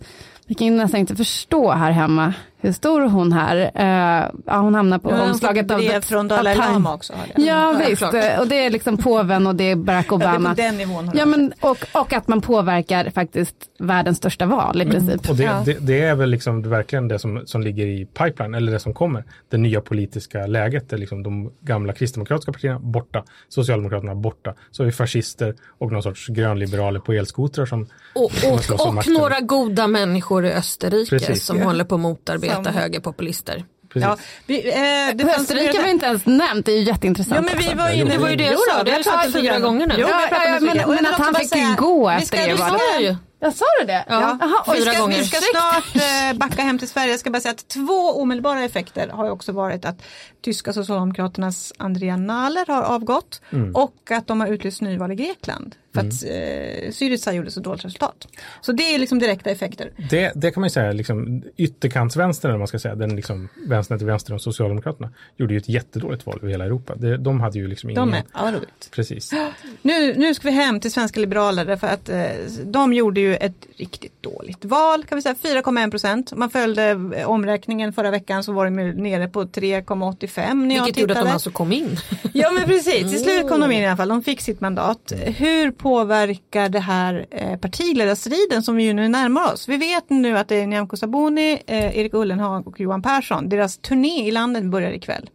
[0.48, 3.56] vi kan ju nästan inte förstå här hemma, hur stor hon är.
[3.58, 5.78] Uh, ja, hon hamnar på fått omslaget av...
[5.78, 6.56] brev från Dalai.
[6.56, 7.14] Lama också.
[7.36, 8.40] Ja, Ja, visst, klart.
[8.40, 10.50] och det är liksom påven och det är Barack Ja, det är Obama.
[10.50, 11.12] på den nivån.
[11.14, 15.30] Ja, men, och, och att man påverkar faktiskt världens största val i princip.
[15.30, 15.62] Och det, Ja.
[15.66, 18.94] det, det är väl liksom verkligen det som, som ligger i pipeline, eller det som
[18.94, 19.24] kommer.
[19.50, 24.54] Det nya politiska läget, där liksom de gamla kristdemokratiska partierna borta, Socialdemokraterna borta.
[24.72, 29.40] Så har vi fascister och någon sorts grönliberaler på elskotrar som Och, och, och några
[29.40, 31.46] goda människor i Österrike Precis.
[31.46, 33.66] som håller på att motarbeta Som- högerpopulister.
[33.90, 34.08] Precis.
[34.10, 34.76] Ja, vi, eh,
[35.16, 37.36] det Österrike flera- var inte ens nämnt, det är ju jätteintressant.
[37.36, 37.78] Ja men vi också.
[37.78, 39.60] var inne Det var ju det jag Jo sa, det har vi jag sagt fyra
[39.60, 39.94] gånger nu.
[39.98, 42.38] Jo, vi har Ja, ja, men- men vill att han fick säga- gå vi efter
[42.38, 43.16] ska- det vi sa ju.
[43.40, 44.06] Jag sa du det?
[44.10, 44.38] Ja.
[44.42, 45.18] Jaha, och Vi Fyra ska, gånger.
[45.18, 47.12] vi ska snart eh, backa hem till Sverige.
[47.12, 50.02] Jag ska bara säga att två omedelbara effekter har ju också varit att
[50.46, 53.42] tyska socialdemokraternas Andrea Nahler har avgått
[53.74, 55.76] och att de har utlyst nyval i Grekland.
[55.96, 58.28] För att eh, Syriza gjorde så dåligt resultat.
[58.62, 59.92] Så det är liksom direkta effekter.
[60.10, 63.98] Det, det kan man ju säga, liksom, ytterkantsvänstern eller man ska säga, den liksom vänstern
[63.98, 66.96] till vänster om Socialdemokraterna, gjorde ju ett jättedåligt val över hela Europa.
[66.96, 68.12] Det, de hade ju liksom ingen...
[68.12, 68.90] De är, ja roligt.
[68.92, 69.32] Precis.
[69.82, 72.24] Nu, nu ska vi hem till svenska liberaler därför att eh,
[72.64, 76.34] de gjorde ju ett riktigt dåligt val, kan vi säga 4,1 procent.
[76.36, 81.02] Man följde eh, omräkningen förra veckan så var de nere på 3,85 när jag Vilket
[81.02, 81.34] gjorde att de tittade.
[81.34, 81.98] alltså kom in.
[82.34, 85.14] Ja men precis, till slut kom de in i alla fall, de fick sitt mandat.
[85.26, 89.70] Hur påverkar det här eh, partiledarstriden som vi ju nu närmar oss?
[89.70, 93.50] Vi vet nu att det är Nyamko Sabuni, eh, Erik Ullenhag och Johan Persson.
[93.50, 95.30] Deras turné i landet börjar ikväll.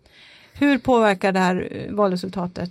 [0.52, 2.70] Hur påverkar det här eh, valresultatet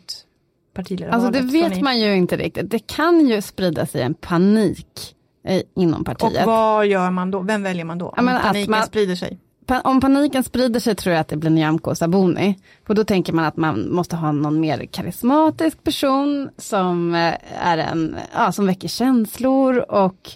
[0.73, 1.25] partiledarvalet?
[1.25, 2.69] Alltså det vet man ju inte riktigt.
[2.71, 5.15] Det kan ju sprida sig en panik
[5.47, 6.45] eh, inom Och partiet.
[6.45, 7.39] vad gör man då?
[7.41, 8.13] Vem väljer man då?
[8.17, 9.39] Ja, att paniken man- sprider sig.
[9.83, 12.59] Om paniken sprider sig tror jag att det blir Nyamko Sabuni.
[12.87, 17.77] För då tänker man att man måste ha någon mer karismatisk person som eh, är
[17.77, 20.31] en, ja, som väcker känslor och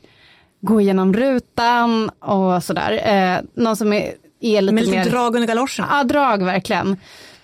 [0.62, 2.92] går igenom rutan och sådär.
[3.06, 5.06] Eh, någon som är, är lite Med lite mer...
[5.06, 5.88] drag under galoscherna.
[5.92, 6.98] Ja, drag verkligen.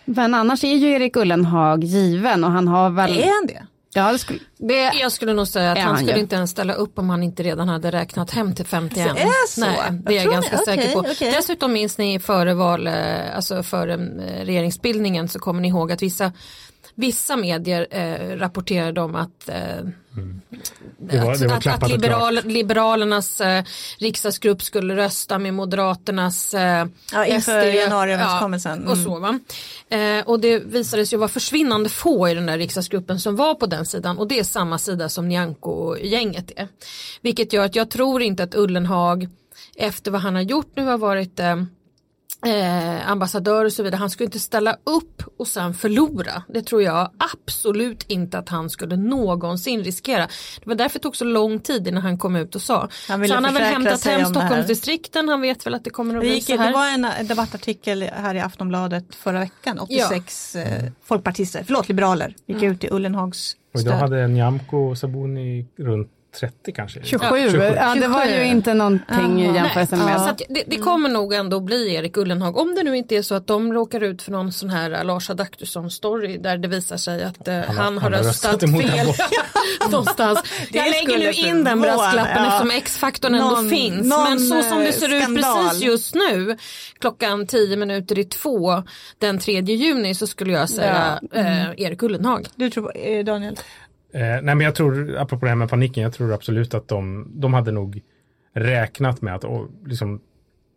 [0.06, 3.18] Men annars är ju Erik Ullenhag given och han har väl...
[3.18, 3.66] Är han det?
[3.94, 4.40] Ja, det skulle...
[4.58, 4.92] Det...
[4.94, 6.20] Jag skulle nog säga att Är han skulle ju.
[6.20, 9.08] inte ens ställa upp om han inte redan hade räknat hem till 51.
[9.08, 9.62] Så är det så?
[9.62, 10.66] Nej, det är Jag jag tror ganska det.
[10.66, 11.00] säker på.
[11.00, 11.32] okej.
[11.32, 16.02] Dessutom minns ni före val, eh, alltså före eh, regeringsbildningen så kommer ni ihåg att
[16.02, 16.32] vissa
[17.00, 19.56] Vissa medier eh, rapporterade om att, eh,
[20.98, 23.64] Det var- att, det var att, att liberal, Liberalernas eh,
[24.00, 28.82] riksdagsgrupp skulle rösta med Moderaternas eh, Ja, inför januariöverenskommelsen.
[28.86, 29.06] Ja, och Mm.
[29.06, 29.40] så, va?
[29.90, 33.66] Eh, och det visade sig vara försvinnande få i den där riksdagsgruppen som var på
[33.66, 36.68] den sidan och det är samma sida som Nyamko-gänget är.
[37.22, 39.28] Vilket gör att jag tror inte att Ullenhag
[39.76, 41.40] efter vad han har gjort nu har varit
[42.46, 46.44] eh, eh, ambassadör och så vidare, han skulle inte ställa upp och sen förlora.
[46.48, 50.28] Det tror jag absolut inte att han skulle någonsin riskera.
[50.60, 52.90] Det var därför det tog så lång tid innan han kom ut och sa.
[53.08, 54.26] Han så han har väl hämtat hem.
[54.26, 56.68] Stockholmsdistrikten, han vet väl att det kommer att Det, bli så här.
[56.68, 59.80] det var en, en debattartikel här i Aftonbladet förra veckan.
[59.80, 66.12] 86 eh, folkpartister, förlåt liberaler, gick ut i Ullenhags Och idag hade Nyamko Sabuni runt
[66.40, 67.04] 30 kanske.
[67.04, 67.26] 27.
[67.38, 67.74] Ja, 27.
[67.76, 69.56] Ja, det var ju inte någonting i Jaha.
[69.56, 70.22] jämförelse med.
[70.22, 73.22] så att det, det kommer nog ändå bli Erik Ullenhag om det nu inte är
[73.22, 76.98] så att de råkar ut för någon sån här Lars Adaktusson story där det visar
[76.98, 79.14] sig att eh, han, har- har han har röstat, röstat fel
[79.92, 80.40] någonstans.
[80.72, 82.48] Jag lägger nu in den brasklappen ja.
[82.48, 84.08] eftersom X-faktorn ändå Någon- finns.
[84.08, 85.68] någon, Men så som det eh, ser ut skandal.
[85.68, 86.58] precis just nu
[87.00, 88.84] klockan 10 minuter i två
[89.18, 92.48] den 3 juni så skulle jag säga eh, Erik Ullenhag.
[92.56, 93.56] Du tror, eh, Daniel?
[94.12, 97.32] Eh, nej men jag tror, apropå det här med paniken, jag tror absolut att de,
[97.34, 98.02] de hade nog
[98.54, 100.22] räknat med att och, liksom,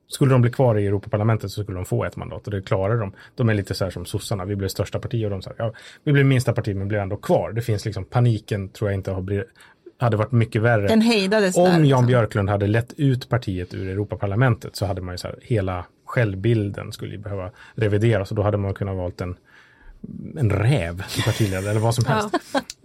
[0.08, 2.96] skulle de bli kvar i Europaparlamentet så skulle de få ett mandat och det klarar
[2.96, 3.12] de.
[3.34, 5.72] De är lite så här som sossarna, vi blev största parti och de sa ja,
[6.04, 7.52] vi blev minsta parti men blev ändå kvar.
[7.52, 9.46] Det finns liksom paniken tror jag inte har blivit,
[9.98, 10.88] hade varit mycket värre.
[10.88, 11.62] Den hejdades där.
[11.62, 12.06] Om Jan liksom.
[12.06, 16.92] Björklund hade lett ut partiet ur Europaparlamentet så hade man ju så här, hela självbilden
[16.92, 19.36] skulle behöva revideras och då hade man kunnat valt en,
[20.38, 22.34] en räv till partiledare eller vad som helst.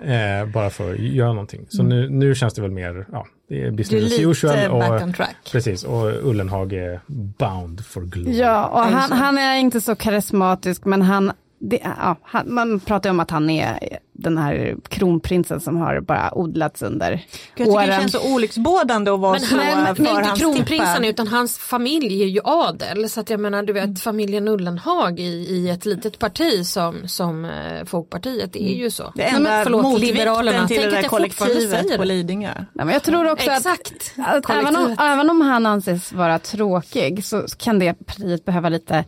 [0.03, 1.65] Eh, bara för att göra någonting.
[1.69, 4.79] Så nu, nu känns det väl mer, ja, det är business as usual.
[4.79, 5.35] back on Och, track.
[5.51, 8.37] precis, och Ullenhag är bound for glory.
[8.39, 13.09] Ja, och han, han är inte så karismatisk, men han, det, ja, han, man pratar
[13.09, 17.21] ju om att han är den här kronprinsen som har bara odlats under Jag
[17.55, 17.99] tycker det åren.
[17.99, 22.27] känns så olycksbådande att vara Men så han, nej, inte kronprinsen utan hans familj är
[22.27, 23.09] ju adel.
[23.09, 27.45] Så att jag menar du vet familjen Ullenhag i, i ett litet parti som, som
[27.45, 29.11] eh, Folkpartiet det är ju så.
[29.15, 30.67] Det enda Nej, men förlåt, motvikten Liberalerna.
[30.67, 32.05] till Tänk det att där kollektivet på det.
[32.05, 32.51] Lidingö.
[32.55, 34.13] Nej, men jag tror också att, Exakt.
[34.17, 39.05] att även, om, även om han anses vara tråkig så kan det partiet behöva lite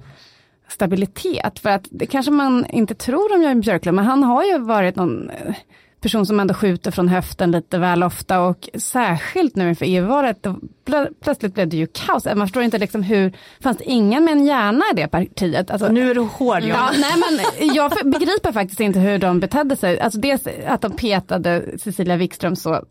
[0.69, 1.59] stabilitet.
[1.59, 4.95] För att det kanske man inte tror om Jan Björklund, men han har ju varit
[4.95, 5.55] någon eh,
[6.01, 10.45] person som ändå skjuter från höften lite väl ofta och särskilt nu inför EU-valet,
[10.87, 12.25] plö- plötsligt blev det ju kaos.
[12.25, 15.71] Man förstår inte liksom hur, fanns det ingen med en hjärna i det partiet?
[15.71, 16.93] Alltså, Nu är du hård Ja, Johan.
[16.99, 17.13] nej,
[17.57, 19.99] men jag begriper faktiskt inte hur de betedde sig.
[19.99, 22.83] Alltså dels att de petade Cecilia Wikström så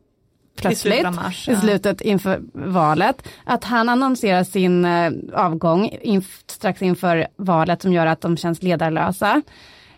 [0.61, 1.61] plötsligt av mars, i ja.
[1.61, 3.29] slutet inför valet.
[3.45, 8.63] Att han annonserar sin eh, avgång inf- strax inför valet som gör att de känns
[8.63, 9.43] ledarlösa.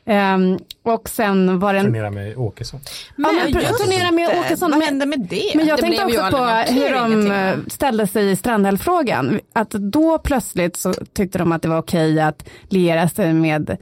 [0.04, 1.86] Ehm, och sen var det en...
[1.86, 2.80] Turnera med Åkesson.
[3.16, 4.38] Ja, men turnera med.
[4.38, 4.70] Åkesson.
[4.70, 5.52] Vad men- hände med det?
[5.54, 9.40] men jag Det tänkte också på hur de eh, ställde sig i Strandhäll-frågan.
[9.52, 13.76] Att då plötsligt så tyckte de att det var okej att liera sig med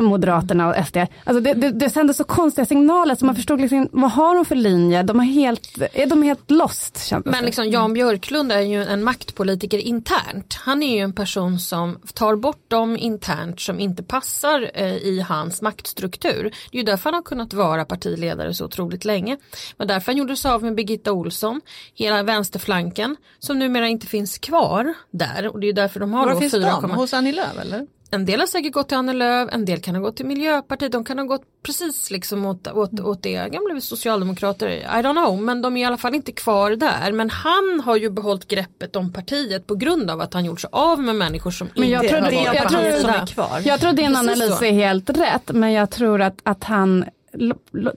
[0.00, 0.96] Moderaterna och SD.
[1.24, 4.44] Alltså det, det, det sände så konstiga signaler så man förstod liksom, vad har de
[4.44, 5.02] för linje?
[5.02, 7.12] De är helt, är de helt lost?
[7.24, 10.54] Men liksom Jan Björklund är ju en maktpolitiker internt.
[10.60, 15.20] Han är ju en person som tar bort dem internt som inte passar eh, i
[15.28, 16.42] hans maktstruktur.
[16.70, 19.36] Det är ju därför han har kunnat vara partiledare så otroligt länge.
[19.76, 21.60] Men därför han gjorde sig av med Birgitta Olsson,
[21.94, 26.26] hela vänsterflanken som numera inte finns kvar där och det är ju därför de har
[26.26, 26.90] Var då finns 4, de?
[26.90, 27.86] Hos Annie Lööf eller?
[28.14, 30.92] En del har säkert gått till Annie Lööf, en del kan ha gått till Miljöpartiet,
[30.92, 35.42] de kan ha gått precis liksom åt, åt, åt det, gamla socialdemokrater, I don't know,
[35.42, 37.12] men de är i alla fall inte kvar där.
[37.12, 40.70] Men han har ju behållit greppet om partiet på grund av att han gjort sig
[40.72, 43.60] av med människor som Men jag inte tror det- jag tror- hans som är kvar.
[43.64, 44.64] Jag tror din Precis analys så.
[44.64, 47.04] är helt rätt, men jag tror att, att han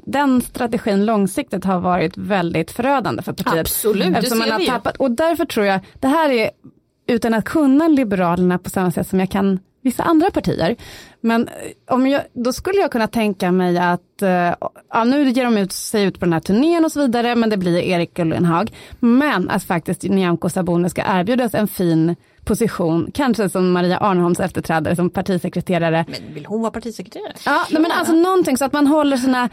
[0.06, 3.60] den strategin långsiktigt har varit väldigt förödande för partiet.
[3.62, 6.49] Absolut, det ser man har vi tappat, och därför tror jag, det här är
[7.08, 10.76] utan att kunna Liberalerna på samma sätt som jag kan vissa andra partier.
[11.21, 11.54] Men eh,
[11.95, 14.54] om jag, då skulle jag kunna tänka mig att, eh,
[14.89, 17.50] ja, nu ger de ut sig ut på den här turnén och så vidare, men
[17.50, 18.71] det blir Erik Ullenhag.
[19.00, 24.95] Men att faktiskt Nyamko Sabuni ska erbjudas en fin position, kanske som Maria Arnholms efterträdare
[24.95, 26.05] som partisekreterare.
[26.08, 27.34] Men vill hon vara partisekreterare?
[27.45, 29.49] Ja, men alltså någonting så att man håller sina eh,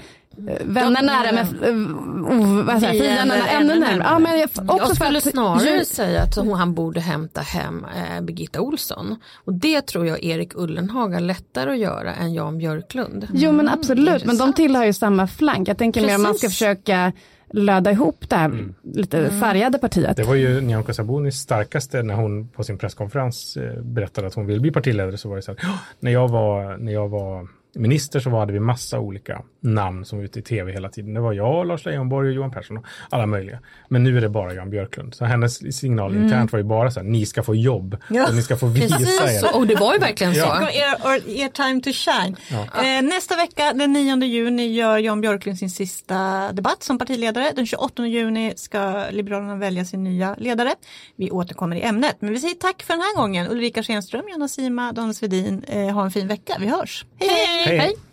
[0.65, 4.09] vänner nära med eh, oh, vad säger, jag, fienderna ännu närmare.
[4.11, 7.41] Ja, men jag, också Jag skulle att- snarare ju- säga att hon, han borde hämta
[7.41, 9.17] hem eh, Birgitta Olsson.
[9.45, 13.29] Och det tror jag Erik Ullenhag har lättare att göra än Jan Björklund.
[13.35, 15.69] Jo men absolut, men de tillhör ju samma flank.
[15.69, 16.59] Jag tänker mer om man ska Precis.
[16.59, 17.13] försöka
[17.53, 20.17] löda ihop det här lite sargade partiet.
[20.17, 24.47] Det var ju Nyamko Sabunis starkaste när hon på sin presskonferens eh, berättade att hon
[24.47, 27.49] vill bli partiledare så var det så här, "Ja, när jag var, när jag var
[27.75, 31.15] minister så hade vi massa olika namn som var ute i tv hela tiden.
[31.15, 33.59] Det var jag, Lars Leijonborg och Johan Persson och alla möjliga.
[33.89, 35.15] Men nu är det bara Jan Björklund.
[35.15, 38.29] Så hennes signal internt var ju bara så här, ni ska få jobb Ja.
[38.29, 39.57] och ni ska få visa Precis er.
[39.57, 40.41] och det var ju verkligen så.
[40.41, 40.71] Ja.
[40.71, 42.37] Er, or, er time to shine.
[42.99, 47.53] Eh, nästa vecka den 9 juni gör Jan Björklund sin sista debatt som partiledare.
[47.57, 50.75] Den 28 juni ska Liberalerna välja sin nya ledare.
[51.17, 52.17] Vi återkommer i ämnet.
[52.21, 53.51] Men vi säger tack för den här gången.
[53.51, 55.65] Ulrika Schenström, Jonna Sima, Daniel Svedin.
[55.69, 56.57] Eh, ha en fin vecka.
[56.61, 57.05] Vi hörs
[57.65, 57.79] hej!
[57.79, 58.12] Hej.